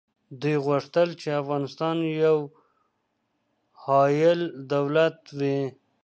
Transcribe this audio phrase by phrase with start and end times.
[0.41, 2.37] دوی غوښتل چي افغانستان یو
[3.83, 4.41] حایل
[4.73, 5.59] دولت وي.